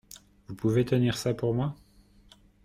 [0.47, 1.75] Vous pouvez tenir ça pour moi?